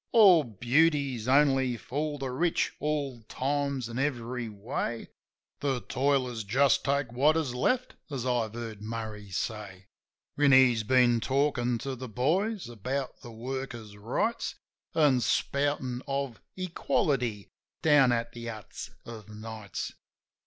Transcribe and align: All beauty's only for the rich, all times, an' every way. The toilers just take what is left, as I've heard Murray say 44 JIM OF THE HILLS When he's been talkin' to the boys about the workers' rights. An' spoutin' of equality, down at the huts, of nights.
All 0.13 0.43
beauty's 0.43 1.27
only 1.27 1.77
for 1.77 2.17
the 2.17 2.31
rich, 2.31 2.73
all 2.79 3.21
times, 3.27 3.87
an' 3.87 3.99
every 3.99 4.49
way. 4.49 5.09
The 5.59 5.81
toilers 5.81 6.43
just 6.43 6.83
take 6.83 7.11
what 7.13 7.37
is 7.37 7.53
left, 7.53 7.93
as 8.09 8.25
I've 8.25 8.55
heard 8.55 8.81
Murray 8.81 9.29
say 9.29 9.53
44 9.57 9.67
JIM 9.67 9.75
OF 9.75 9.79
THE 9.79 10.07
HILLS 10.07 10.37
When 10.37 10.51
he's 10.53 10.83
been 10.83 11.19
talkin' 11.19 11.77
to 11.77 11.95
the 11.95 12.09
boys 12.09 12.67
about 12.67 13.21
the 13.21 13.31
workers' 13.31 13.95
rights. 13.95 14.55
An' 14.95 15.19
spoutin' 15.21 16.01
of 16.07 16.41
equality, 16.57 17.49
down 17.83 18.11
at 18.11 18.31
the 18.31 18.47
huts, 18.47 18.89
of 19.05 19.29
nights. 19.29 19.93